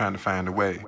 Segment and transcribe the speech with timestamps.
[0.00, 0.82] trying to find a way.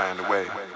[0.00, 0.69] Find a way.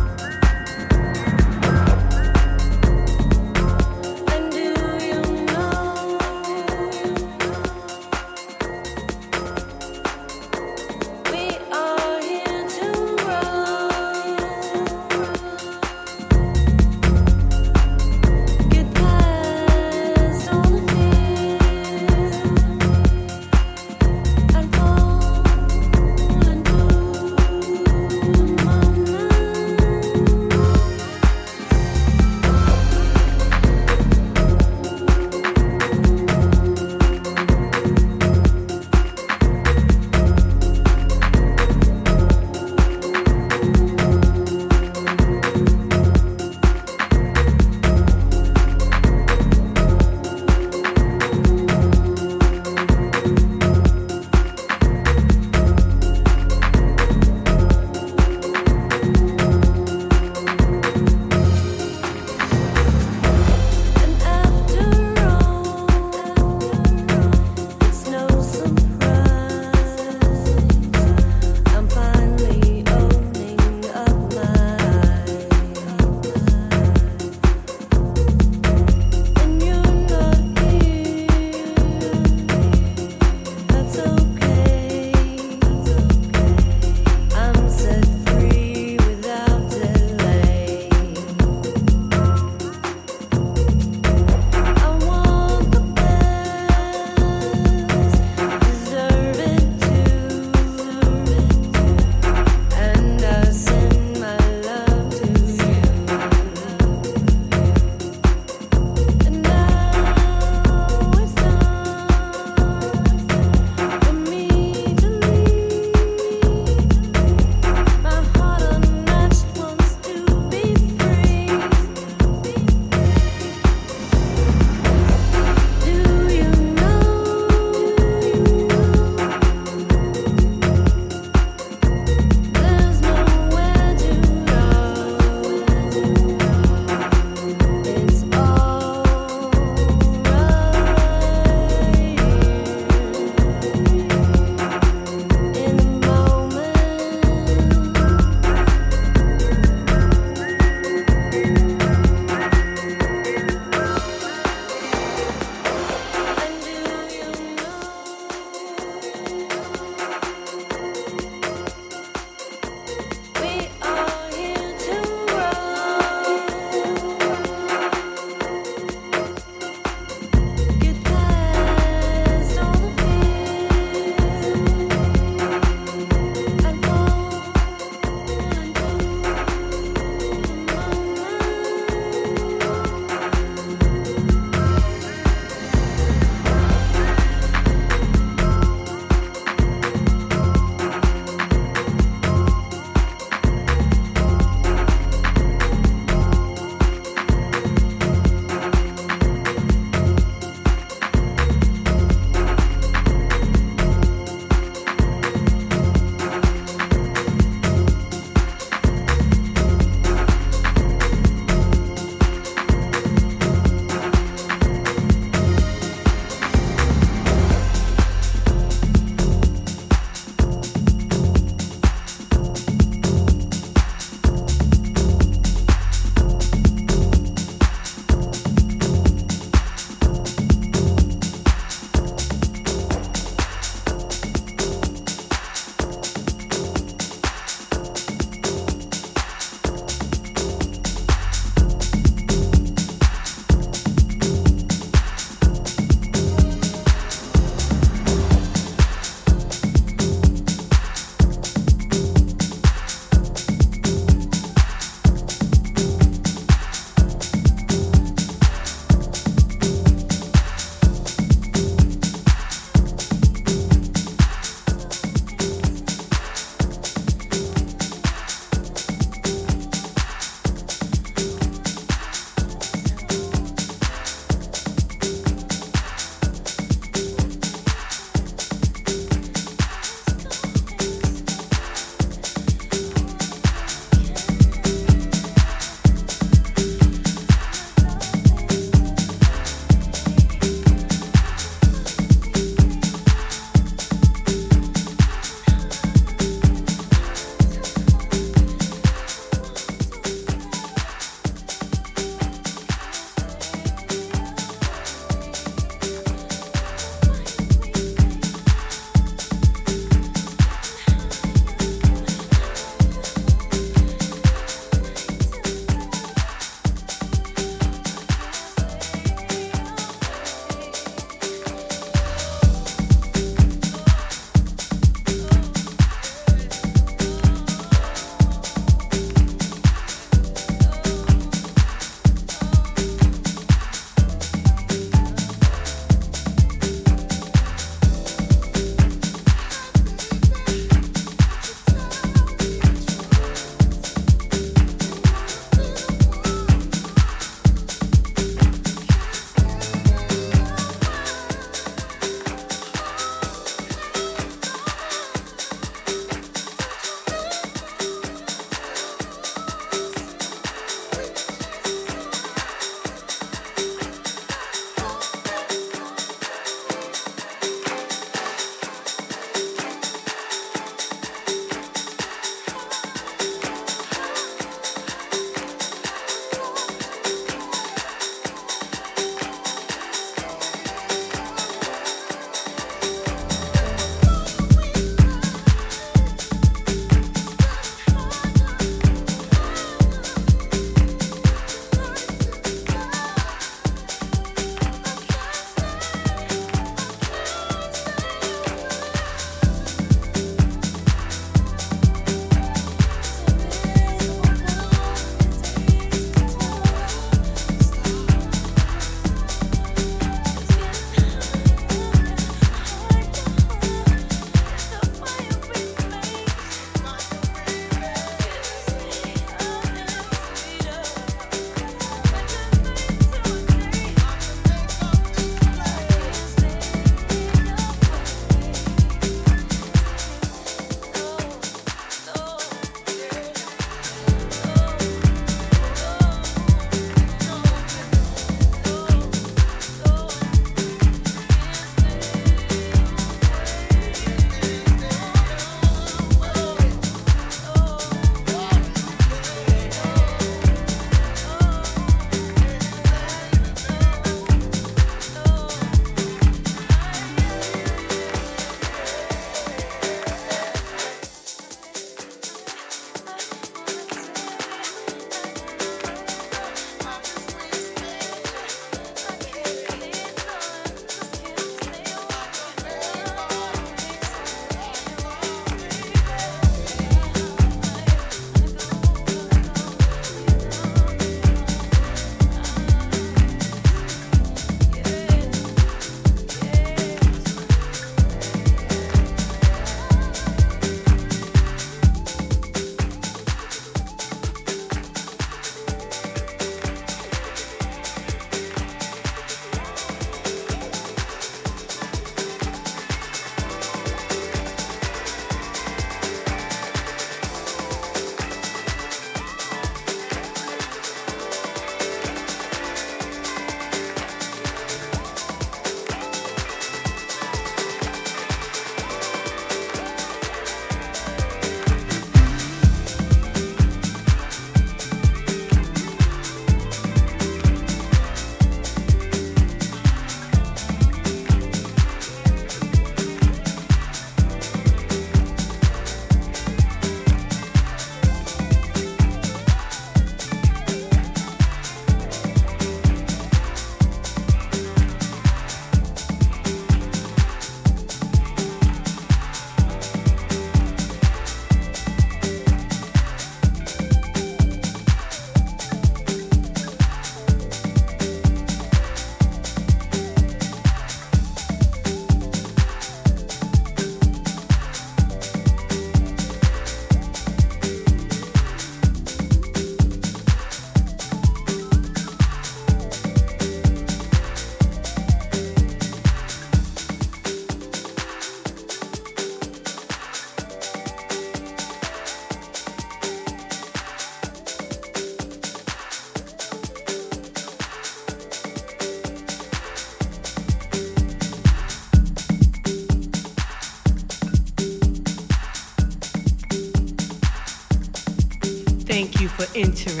[599.63, 600.00] Thank